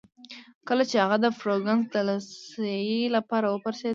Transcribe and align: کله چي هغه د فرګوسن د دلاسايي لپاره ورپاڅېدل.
کله 0.67 0.83
چي 0.89 0.95
هغه 1.03 1.17
د 1.21 1.27
فرګوسن 1.39 1.79
د 1.83 1.87
دلاسايي 1.95 3.01
لپاره 3.15 3.45
ورپاڅېدل. 3.47 3.89